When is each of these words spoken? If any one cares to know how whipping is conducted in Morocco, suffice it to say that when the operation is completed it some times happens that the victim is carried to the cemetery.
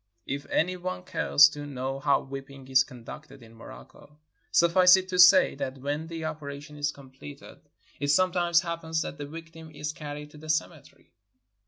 If 0.25 0.47
any 0.49 0.77
one 0.77 1.03
cares 1.03 1.47
to 1.49 1.67
know 1.67 1.99
how 1.99 2.21
whipping 2.21 2.67
is 2.67 2.83
conducted 2.83 3.43
in 3.43 3.53
Morocco, 3.53 4.17
suffice 4.51 4.97
it 4.97 5.07
to 5.09 5.19
say 5.19 5.53
that 5.53 5.77
when 5.77 6.07
the 6.07 6.25
operation 6.25 6.75
is 6.75 6.91
completed 6.91 7.59
it 7.99 8.07
some 8.07 8.31
times 8.31 8.61
happens 8.61 9.03
that 9.03 9.19
the 9.19 9.27
victim 9.27 9.69
is 9.69 9.93
carried 9.93 10.31
to 10.31 10.39
the 10.39 10.49
cemetery. 10.49 11.11